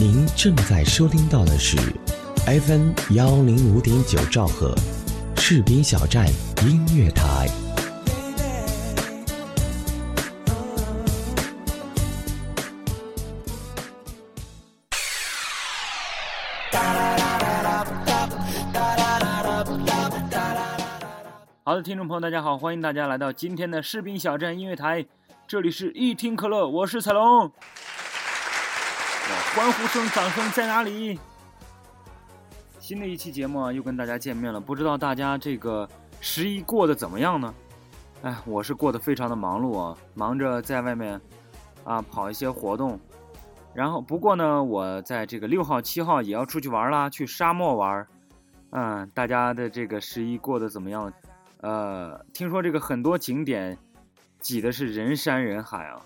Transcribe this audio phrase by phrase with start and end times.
[0.00, 1.76] 您正在收听到的是
[2.46, 4.74] FM 幺零五点九兆赫，
[5.36, 6.26] 士兵小站
[6.62, 7.46] 音乐台。
[21.62, 25.04] 好的，听众朋友，大家好，欢迎大家来到今天的士兵小站音乐台，
[25.46, 27.52] 这里是一听可乐，我是彩龙。
[29.54, 31.18] 欢呼声、掌声在哪里？
[32.78, 35.88] 新的一期节目啊，又跟大家见面了，不知道大家这个
[36.20, 37.54] 十一过得怎么样呢？
[38.22, 41.20] 哎，我是过得非常的忙碌啊，忙着在外面
[41.84, 42.98] 啊跑一些活动，
[43.72, 48.06] 然后不过呢，我在这个六号、七号也要出去玩啦，去沙漠玩。
[48.72, 51.12] 嗯，大家的这个十一过得怎么样？
[51.60, 53.76] 呃，听说这个很多景点
[54.40, 56.00] 挤的是人山人海啊，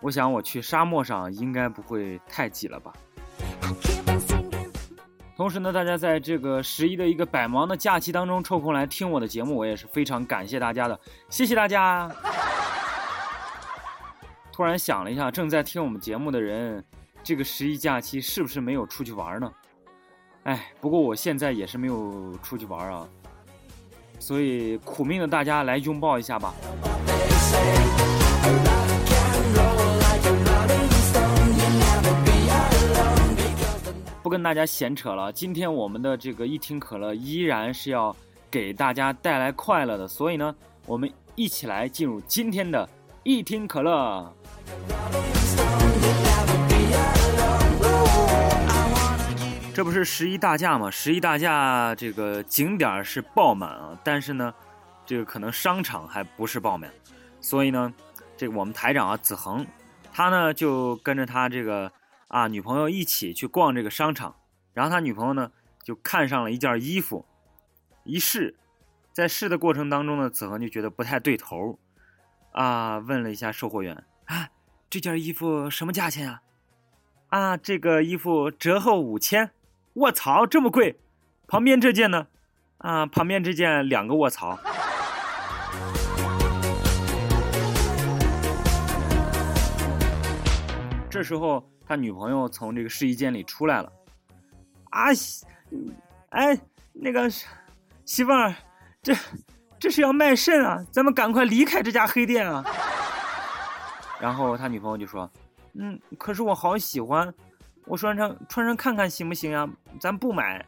[0.00, 2.92] 我想我去沙漠上应该不会太挤了吧。
[5.36, 12.10] 同时呢，大家在这个十一的一个百忙的假期当中抽空来听我的节目，我也是非常感谢大家的，谢谢大家。
[14.50, 16.82] 突然想了一下，正在听我们节目的人，
[17.22, 19.52] 这个十一假期是不是没有出去玩呢？
[20.44, 23.06] 哎，不过我现在也是没有出去玩啊。
[24.18, 26.54] 所以苦命的大家来拥抱一下吧。
[34.26, 38.14] 不跟大家闲扯了，今天我们的这个一听可乐依然是要
[38.50, 40.52] 给大家带来快乐的，所以呢，
[40.84, 42.88] 我们一起来进入今天的
[43.22, 44.34] 一听可乐。
[49.72, 50.90] 这不是十一大假吗？
[50.90, 54.52] 十一大假这个景点是爆满啊，但是呢，
[55.04, 56.90] 这个可能商场还不是爆满，
[57.40, 57.94] 所以呢，
[58.36, 59.64] 这个我们台长啊子恒，
[60.12, 61.88] 他呢就跟着他这个
[62.28, 64.36] 啊女朋友一起去逛这个商场，
[64.72, 67.24] 然后他女朋友呢就看上了一件衣服，
[68.04, 68.56] 一试，
[69.12, 71.78] 在试的过程当中呢，子恒就觉得不太对头，
[72.52, 74.48] 啊，问了一下售货员啊，
[74.90, 76.42] 这件衣服什么价钱啊？
[77.28, 79.50] 啊，这个衣服折后五千。
[79.94, 81.00] 卧槽，这么贵！
[81.48, 82.26] 旁边这件呢？
[82.76, 84.58] 啊，旁边这件两个卧槽。
[91.08, 93.92] 这时候他女朋友从这个试衣间里出来了。
[94.90, 95.04] 啊，
[96.30, 96.58] 哎，
[96.92, 97.30] 那个
[98.04, 98.54] 媳妇儿，
[99.02, 99.14] 这
[99.78, 100.84] 这是要卖肾啊！
[100.90, 102.64] 咱们赶快离开这家黑店啊！
[104.20, 105.30] 然后他女朋友就说
[105.78, 107.32] ：“嗯，可是我好喜欢。”
[107.86, 109.68] 我穿上穿上看看行不行啊？
[110.00, 110.64] 咱不买。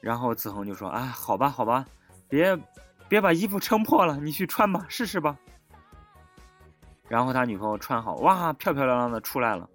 [0.00, 1.84] 然后子恒就说：“哎，好吧，好吧，
[2.28, 2.58] 别
[3.08, 5.36] 别把衣服撑破了，你去穿吧，试试吧。”
[7.10, 9.68] 然后他女朋友穿好，哇，漂漂亮亮的出来了。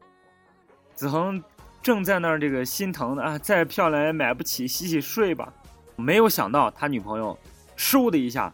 [0.95, 1.43] 子恒
[1.83, 5.53] 正在那儿这个心疼的啊，再漂亮也买不起，洗洗睡吧。
[5.97, 7.37] 没有想到他女朋友
[7.77, 8.51] 嗖的一下，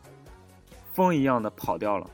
[0.94, 2.10] 风一样的跑掉了，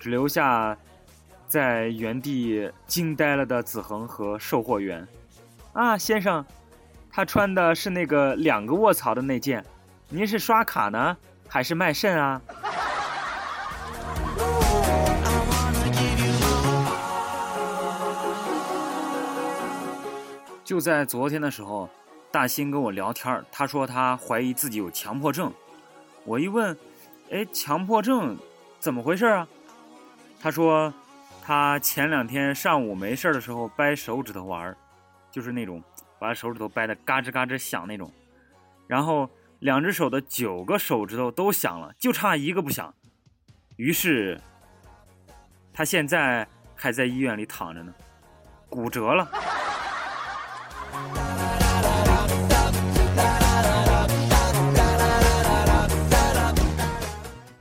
[0.00, 0.76] 只留下。
[1.48, 5.06] 在原地惊呆了的子恒和售货员，
[5.72, 6.44] 啊，先生，
[7.08, 9.64] 他穿的是那个两个卧槽的那件，
[10.08, 11.16] 您是刷卡呢，
[11.48, 12.42] 还是卖肾啊？
[20.66, 21.88] 就在昨天的时候，
[22.30, 25.50] 大新跟我聊天他说他怀疑自己有强迫症，
[26.24, 26.76] 我一问，
[27.30, 28.36] 哎，强迫症
[28.80, 29.48] 怎么回事啊？
[30.40, 30.92] 他说。
[31.48, 34.76] 他前两天上午没事的时候掰手指头玩
[35.30, 35.80] 就是那种
[36.18, 38.10] 把手指头掰的嘎吱嘎吱响那种，
[38.88, 42.92] 然后两只手的九个手指头都响了，就差一个不响。
[43.76, 44.40] 于是
[45.72, 46.44] 他现在
[46.74, 47.94] 还在医院里躺着呢，
[48.68, 49.30] 骨折了。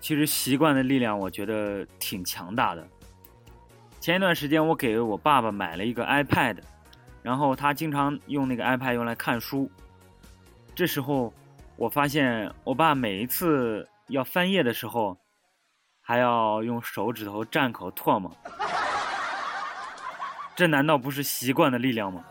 [0.05, 2.87] 其实习惯的力量，我觉得挺强大的。
[3.99, 6.59] 前一段时间，我给我爸爸买了一个 iPad，
[7.23, 9.67] 然后他经常用那个 iPad 用来看书。
[10.75, 11.33] 这时候，
[11.75, 15.17] 我发现我爸每一次要翻页的时候，
[16.03, 18.31] 还要用手指头蘸口唾沫，
[20.55, 22.23] 这难道不是习惯的力量吗？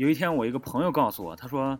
[0.00, 1.78] 有一天，我一个朋友告诉我，他说，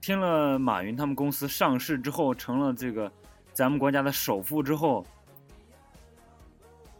[0.00, 3.12] 听了马云他们公司上市之后成了这个
[3.52, 5.04] 咱们国家的首富之后，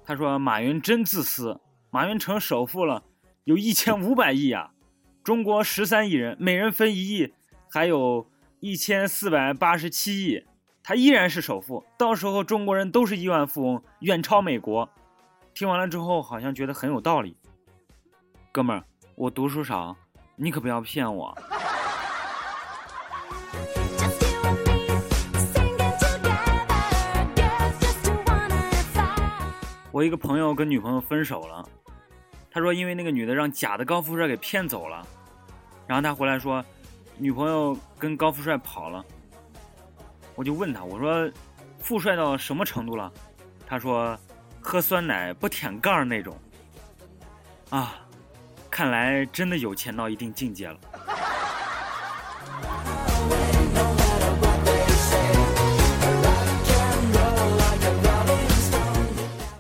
[0.04, 1.58] 他说马云真自私，
[1.88, 3.02] 马云成首富了，
[3.44, 4.75] 有一千五百亿啊，
[5.25, 7.32] 中国十三亿人，每人分一亿，
[7.70, 8.26] 还有
[8.60, 10.44] 一千四百八十七亿，
[10.82, 11.82] 他依然是首富。
[11.96, 14.87] 到时候中国人都是亿万富翁，远超美国。
[15.55, 17.38] 听完了之后，好像觉得很有道理。
[18.52, 18.84] 哥们儿，
[19.14, 19.96] 我读书少，
[20.43, 21.33] 你可不要骗我。
[29.93, 31.65] 我一个朋友跟女朋友分手了，
[32.50, 35.06] 他说因为那个女的让假的高富帅给骗走了，
[35.87, 36.65] 然后他回来说，
[37.17, 39.05] 女朋友跟高富帅跑了。
[40.35, 41.31] 我就问他，我说，
[41.79, 43.12] 富帅到什么程度了？
[43.65, 44.19] 他说，
[44.61, 46.37] 喝酸奶不舔盖儿那种。
[47.71, 47.94] 啊，
[48.72, 50.78] 看来真的有钱到一定境界了。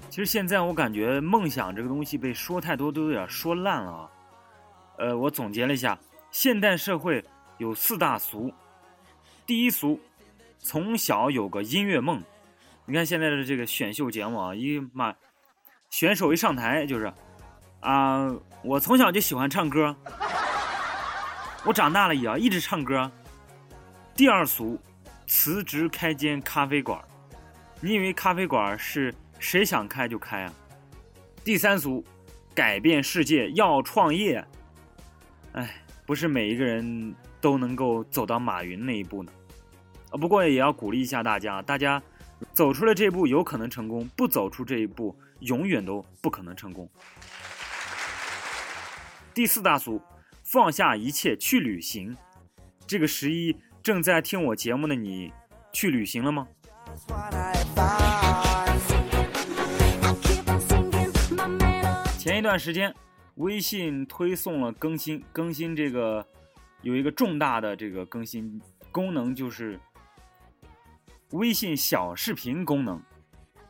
[0.08, 4.10] 其实现在我感觉梦想这个东西被说太多都有点说烂了啊。
[4.96, 5.98] 呃，我总结了一下，
[6.30, 7.22] 现代社会
[7.58, 8.50] 有四大俗。
[9.44, 10.00] 第一俗，
[10.58, 12.22] 从小有个音乐梦。
[12.86, 15.14] 你看现在的这个选秀节目啊，一妈，
[15.90, 17.12] 选手一上台就是，
[17.80, 19.94] 啊，我从小就喜欢唱歌，
[21.64, 23.10] 我长大了也要一直唱歌。
[24.14, 24.78] 第二俗，
[25.26, 27.02] 辞职开间咖啡馆。
[27.80, 29.12] 你以为咖啡馆是？
[29.40, 30.54] 谁想开就开啊！
[31.42, 32.04] 第三俗，
[32.54, 34.44] 改变世界要创业。
[35.54, 39.32] 哎，不是每一个人都能够走到马云那一步呢。
[40.10, 42.00] 啊，不过也要鼓励一下大家，大家
[42.52, 46.88] 走出了这一步有可能成功，不走出这一步永远都不可能成功。
[49.34, 49.98] 第四大俗，
[50.42, 52.14] 放下一切去旅行。
[52.86, 55.32] 这个十一正在听我节目的你，
[55.72, 56.46] 去旅行了吗？
[62.18, 62.94] 前一段时间，
[63.36, 66.26] 微信推送了更新，更新这个
[66.82, 69.80] 有一个重大的这个更新功能，就是
[71.30, 73.00] 微信小视频功能。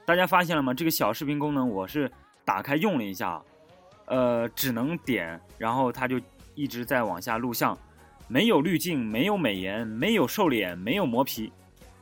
[0.04, 0.74] 大家发现了吗？
[0.74, 2.10] 这个小视频功能，我是
[2.44, 3.40] 打开用了一下，
[4.06, 6.20] 呃，只能点，然后它就
[6.54, 7.76] 一直在往下录像，
[8.28, 11.52] 没有滤镜，没有美颜，没有瘦脸，没有磨皮，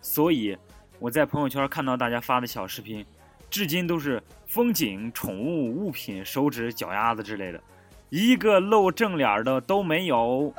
[0.01, 0.57] 所以
[0.99, 3.05] 我在朋友圈看到大家发的小视频。
[3.49, 7.61] 至今都是风景、宠物、物品、手指、脚丫子之类的，
[8.09, 10.55] 一个露正脸的都没有。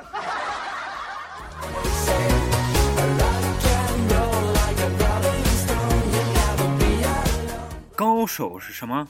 [7.96, 9.08] 高手是什么？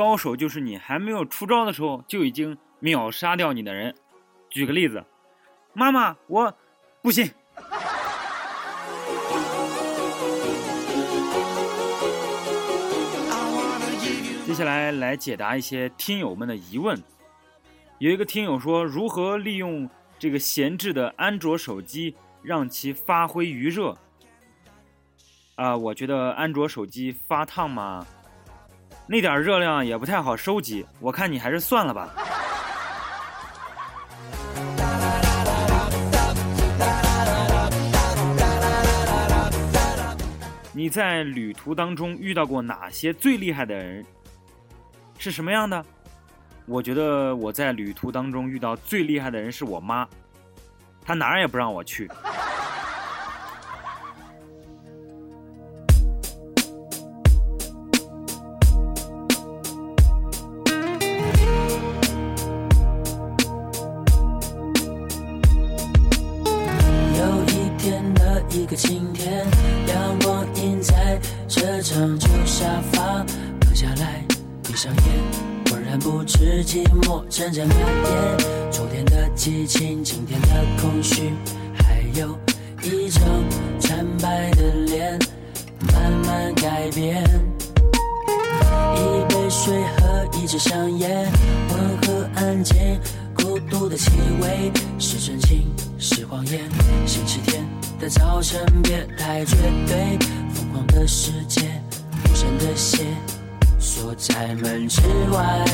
[0.00, 3.94] 高手就是你还没有出招的时候就已经秒杀掉你的人。
[4.48, 5.04] 举个例子，
[5.74, 6.54] 妈妈，我
[7.02, 7.30] 不信。
[14.46, 16.98] 接下来来解答一些听友们的疑问。
[17.98, 19.86] 有一个听友说，如何利用
[20.18, 23.94] 这个闲置的安卓手机让其发挥余热？
[25.56, 28.06] 啊，我觉得安卓手机发烫嘛，
[29.12, 30.86] 那点热量也不太好收集。
[31.00, 32.08] 我看你还是算了吧。
[40.72, 44.06] 你在旅途当中遇到过哪些最厉害的人？
[45.18, 45.84] 是什么样的？
[46.66, 50.06] 我觉得我在旅途当中遇到最厉害的人是我妈，
[51.04, 52.08] 她哪儿也不让我去。
[77.40, 78.70] 阵阵蔓延。
[78.70, 81.32] 昨天的激情，今天的空虚，
[81.74, 82.38] 还有
[82.82, 83.22] 一张
[83.80, 85.18] 惨白的脸，
[85.90, 87.24] 慢慢改变。
[88.94, 91.32] 一杯水和一支香烟，
[91.70, 92.76] 温和安静，
[93.34, 94.10] 孤独的气
[94.42, 96.60] 味，是真情是谎言。
[97.06, 97.66] 星期天
[97.98, 99.56] 的早晨，别太绝
[99.86, 100.18] 对，
[100.52, 101.62] 疯狂的世界，
[102.22, 103.02] 无声的血。
[103.78, 105.00] 锁在门之
[105.32, 105.64] 外，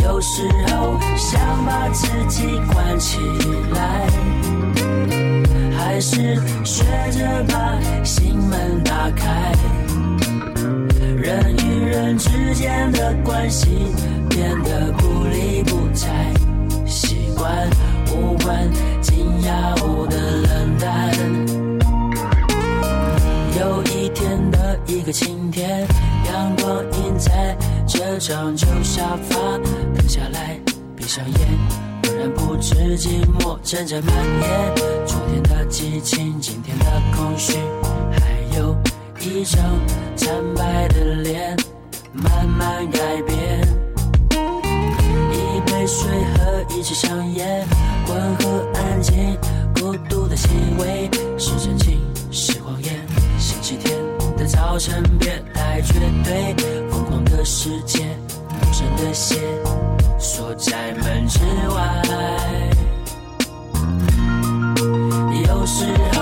[0.00, 3.18] 有时候想把自己关起
[3.74, 4.06] 来，
[5.76, 9.52] 还是学着把心门打开。
[11.16, 13.68] 人与人之间的关系
[14.28, 16.08] 变得不理不睬，
[16.86, 17.68] 习惯
[18.14, 18.68] 无关
[19.00, 19.74] 紧要
[20.06, 21.61] 的冷淡。
[23.62, 25.86] 有一天的一个晴天，
[26.26, 29.36] 阳光映在这张旧沙发，
[29.94, 30.58] 躺下来，
[30.96, 31.38] 闭上眼，
[32.02, 34.74] 浑然不知寂寞正在蔓延。
[35.06, 37.56] 昨天的激情，今天的空虚，
[38.10, 38.76] 还有
[39.20, 39.62] 一张
[40.16, 41.56] 惨白的脸，
[42.12, 43.60] 慢慢改变。
[45.30, 47.64] 一杯水和一支香烟，
[48.08, 49.38] 温和安静，
[49.76, 50.48] 孤独的气
[50.80, 51.91] 味，是真情。
[54.72, 55.92] 早晨，别太绝
[56.24, 56.54] 对，
[56.90, 57.98] 疯狂的世界，
[58.48, 59.38] 陌生的鞋
[60.18, 61.40] 锁在门之
[61.74, 62.02] 外。
[65.46, 66.16] 有时候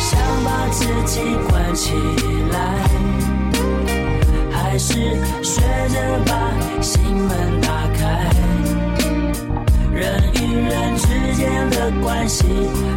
[0.00, 1.94] 想把自己关起
[2.52, 2.58] 来，
[4.52, 4.92] 还是
[5.42, 8.30] 学着把心门打开。
[9.94, 12.44] 人与人之间的关系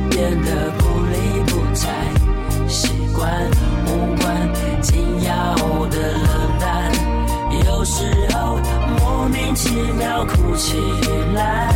[0.09, 1.87] 变得不理不睬，
[2.67, 3.31] 习惯
[4.88, 5.56] 紧要
[5.89, 6.91] 的冷淡，
[7.65, 8.58] 有时候
[9.00, 10.77] 莫名其妙哭起
[11.36, 11.74] 来。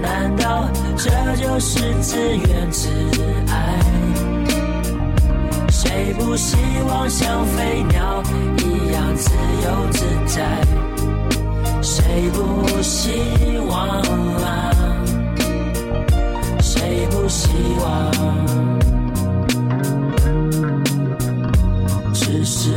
[0.00, 0.66] 难道
[0.96, 2.88] 这就是自怨自
[3.48, 3.78] 艾？
[5.70, 6.56] 谁不希
[6.88, 8.22] 望像飞鸟
[8.58, 9.30] 一样自
[9.64, 10.42] 由自在？
[11.82, 13.10] 谁不希
[13.68, 13.78] 望
[14.42, 14.72] 啊？
[16.60, 17.50] 谁不希
[17.82, 18.81] 望？
[22.44, 22.72] 只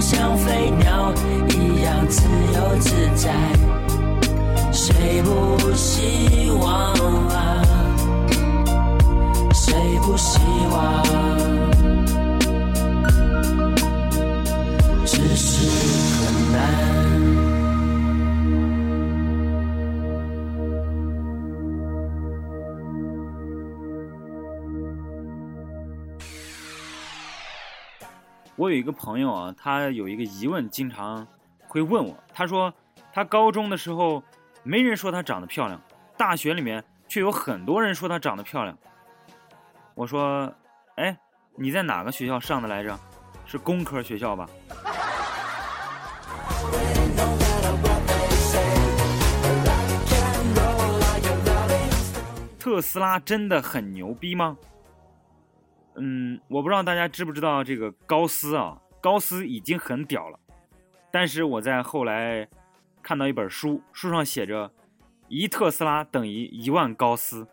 [0.00, 1.12] 像飞鸟
[1.50, 2.22] 一样自
[2.54, 3.32] 由自在？
[4.72, 6.92] 谁不希望
[7.28, 7.62] 啊？
[9.52, 10.38] 谁不希
[10.70, 11.02] 望？
[28.58, 31.24] 我有一个朋友啊，他有一个疑问，经常
[31.68, 32.12] 会问我。
[32.34, 32.74] 他说，
[33.12, 34.20] 他高中的时候
[34.64, 35.80] 没人说他长得漂亮，
[36.16, 38.76] 大学里面却有很多人说他长得漂亮。
[39.94, 40.52] 我说，
[40.96, 41.16] 哎，
[41.54, 42.98] 你在哪个学校上的来着？
[43.46, 44.48] 是工科学校吧？
[52.58, 54.56] 特斯拉真的很牛逼吗？
[55.96, 60.38] 嗯，我不知道大家知不知道这个高斯啊，高斯已经很屌了，
[61.10, 62.46] 但是我在后来
[63.02, 64.70] 看到一本书，书上写着
[65.28, 67.46] 一特斯拉等于一万高斯。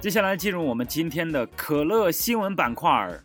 [0.00, 3.22] 接下来进入我们今天的可乐新闻板块儿。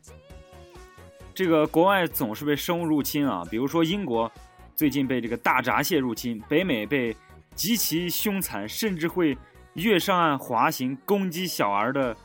[1.33, 4.29] 这个国外总是被生物入侵啊，比如说英国
[4.73, 7.15] 最近被这个大闸蟹入侵，北美被
[7.55, 9.37] 极其凶残，甚至会
[9.73, 12.15] 跃上岸滑行攻击小儿的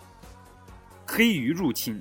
[1.06, 2.00] 黑鱼入侵。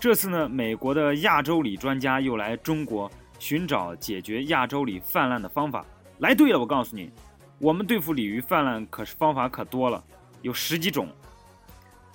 [0.00, 5.84] 这次呢，美国的亚洲鲤专家又来中国寻找解决亚洲鲤泛滥的方法。
[6.18, 7.10] 来对了，我告诉你，
[7.58, 10.02] 我们对付鲤鱼泛滥可是方法可多了，
[10.40, 11.08] 有十几种。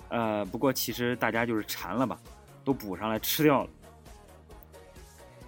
[0.08, 2.18] 呃，不过其实大家就是馋了吧，
[2.64, 3.70] 都补上来吃掉了。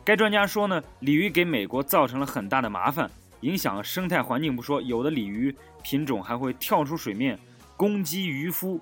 [0.04, 3.10] 该专家说呢，鲤鱼给美国造成了很大的麻烦，
[3.40, 7.38] 影响生态环境不说，有的鲤鱼品种还会跳出水面
[7.76, 8.80] 攻击渔夫。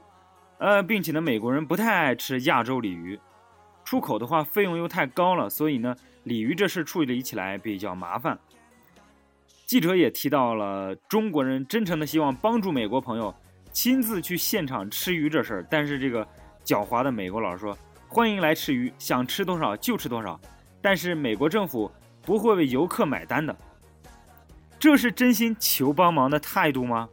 [0.59, 3.19] 呃，并且呢，美国人不太爱吃亚洲鲤鱼，
[3.85, 8.37] 出口的话费用又太高了，所以呢，鲤鱼这事处理起来比较麻烦。
[9.67, 13.33] 记者也提到了中国人真诚的希望帮助美国朋友
[13.71, 16.27] 亲自去现场吃鱼这事儿，但是这个
[16.65, 17.77] 狡猾的美国佬说
[18.09, 20.41] 欢迎来吃鱼，想吃多少就吃多少，
[20.83, 21.89] 但是美国政府
[22.23, 23.57] 不会为游客买单的。
[24.81, 27.09] 这是真心求帮忙的态度吗？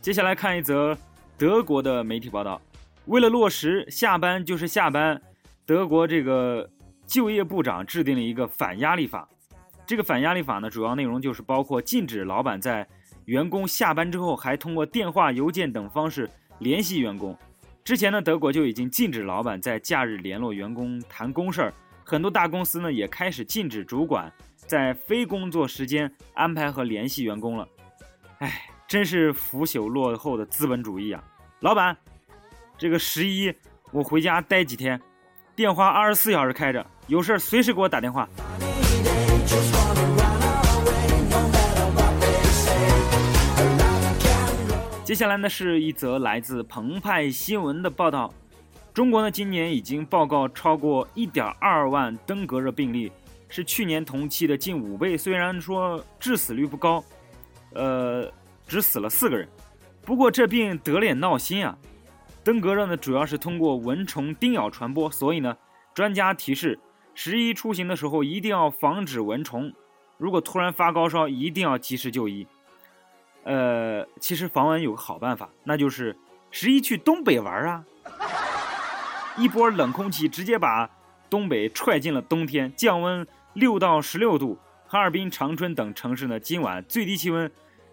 [0.00, 0.96] 接下来看一则
[1.36, 2.60] 德国的媒体报道，
[3.06, 5.20] 为了落实下班就是下班，
[5.66, 6.70] 德国这个
[7.06, 9.28] 就业部长制定了一个反压力法。
[9.86, 12.86] 这个反压力法呢，主要内容就是包括禁止老板在
[13.24, 16.30] 员工下班之后还通过电话、邮件等方式
[16.60, 17.36] 联系员工。
[17.84, 27.68] 之前呢，德国就已经禁止老板在假日联络员工谈公事儿，很多大公司呢也开始禁止主管在非工作时间安排和联系员工了。
[28.38, 31.22] 哎，真是腐朽落后的资本主义啊！
[31.60, 31.94] 老板，
[32.78, 33.54] 这个十一
[33.92, 34.98] 我回家待几天，
[35.54, 38.26] 电话二十四小时开着，有事儿随时给我打电话。
[45.14, 48.34] 接下来呢是一则来自澎湃新闻的报道，
[48.92, 53.12] 中国呢今年已经报告超过1.2万登革热病例，
[53.48, 55.16] 是去年同期的近五倍。
[55.16, 57.04] 虽然说致死率不高，
[57.74, 58.28] 呃，
[58.66, 59.48] 只死了四个人，
[60.02, 61.78] 不过这病得了也闹心啊。
[62.42, 65.56] 登革热呢主要是通过蚊虫叮咬传播，所以呢，
[65.94, 66.76] 专家提示
[67.14, 69.72] 十一出行的时候一定要防止蚊虫，
[70.18, 72.44] 如果突然发高烧，一定要及时就医。
[73.44, 76.16] 呃，其实防蚊有个好办法，那就是
[76.50, 77.84] 十一去东北玩啊！
[79.36, 80.88] 一波冷空气直接把
[81.28, 84.58] 东北踹进了冬天，降温六到十六度。
[84.86, 87.50] 哈尔滨、长春等城市呢，今晚最低气温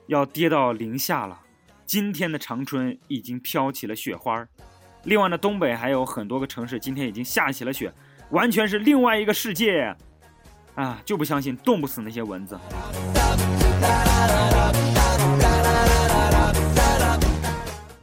[0.07, 1.39] 要跌到零下了。
[1.85, 4.45] 今天的长春已经飘起了雪花
[5.03, 7.91] 另外呢，东北还有很多个城市今天已经下起了雪，
[8.29, 9.93] 完全是另外一个世界
[10.75, 11.01] 啊！
[11.03, 12.57] 就不相信冻不死那些蚊子。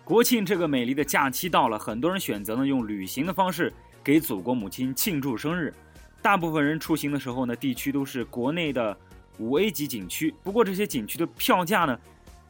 [0.08, 3.70] 国庆这个美丽的假期到了，很多人选择呢用旅行的方式
[4.02, 5.70] 给祖国母亲庆祝生日。
[6.22, 8.96] 大部分人出行的时候呢，地区都是国内的
[9.38, 10.34] 五 A 级景区。
[10.42, 12.00] 不过这些景区的票价呢，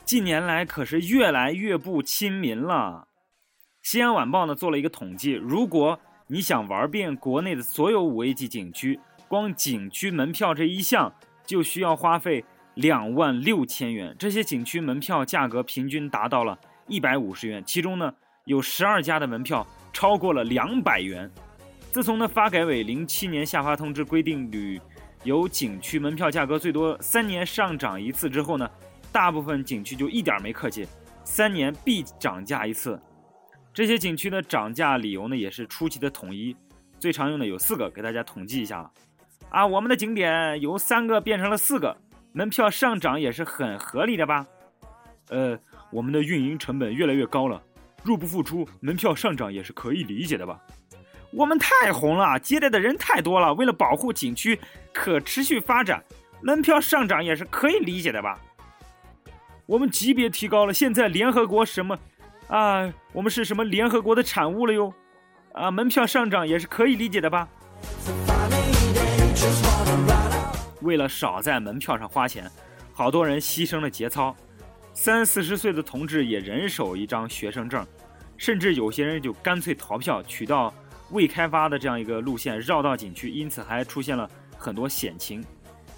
[0.04, 3.08] 近年来可是越来越不亲民了。
[3.82, 5.98] 西安晚报呢做了一个统计，如果
[6.28, 11.12] 你想玩遍国内的所有五 A 级景区，光景区门票这一项
[11.44, 12.44] 就需要花费
[12.74, 14.14] 两万六千元。
[14.16, 16.56] 这些景区门票价格平均达到了。
[16.88, 18.12] 一百五十元，其中呢
[18.44, 21.30] 有十二家的门票超过了两百元。
[21.92, 24.80] 自从呢发改委零七年下发通知规定旅
[25.24, 28.70] 游景区门票价格最多三年上涨一次之后呢，
[29.10, 30.86] 大部分景区就一点没客气，
[31.24, 33.00] 三年必涨价一次。
[33.72, 36.56] 这些景区的涨价理由呢也是出奇的统一，
[36.98, 38.90] 最常用的有四个，给大家统计一下
[39.50, 41.96] 啊，我们的景点由三个变成了四个，
[42.32, 44.46] 门票上涨也是很合理的吧？
[45.30, 45.58] 呃。
[45.90, 47.62] 我们的运营成本越来越高了，
[48.02, 50.60] 入不敷出，门票上涨也是可以理解的吧？
[51.30, 54.58] 我们太红了，接待的人太多了，为了保护景区
[54.92, 56.02] 可持续发展，
[56.40, 58.38] 门票上涨也是可以理解的吧？
[59.66, 61.98] 我们级别提高了，现在联合国什么
[62.48, 62.92] 啊？
[63.12, 64.92] 我们是什么联合国的产物了哟？
[65.52, 67.48] 啊，门票上涨也是可以理解的吧？
[70.80, 72.50] 为了少在门票上花钱，
[72.92, 74.34] 好多人牺牲了节操。
[75.00, 77.86] 三四十岁的同志也人手一张学生证，
[78.36, 80.74] 甚至有些人就干脆逃票，取到
[81.12, 85.42] 未开发的这样一个路线绕道景区，因此还出现了很多险情。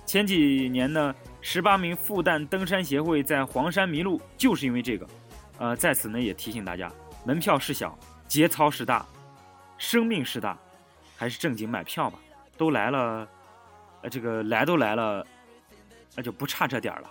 [0.05, 5.09] 前几年呢，十八名复旦登山协会在黄山迷路，就是因为这个。
[5.57, 6.93] 呃，在此呢也提醒大家，
[7.25, 9.07] 门票是小，节操是大，
[9.79, 10.59] 生命是大，
[11.17, 12.19] 还是正经买票吧。
[12.59, 13.27] 都来了，
[14.03, 15.27] 呃，这个来都来了，
[16.15, 17.11] 那就不差这点了。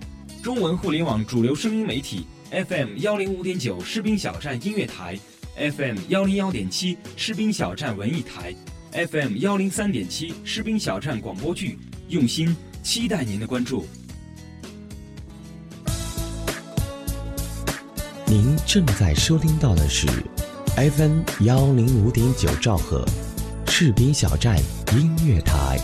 [0.41, 5.15] 中文互联网主流声音媒体 FM 幺零五点九士兵小站音乐台
[5.55, 8.51] ，FM 幺零幺点七士兵小站文艺台
[8.91, 11.77] ，FM 幺零三点七士兵小站广播剧，
[12.07, 13.85] 用心期待您的关注。
[18.25, 20.07] 您正在收听到的是
[20.75, 23.05] FM 幺零五点九兆赫
[23.67, 24.57] 士兵小站
[24.93, 25.79] 音乐台。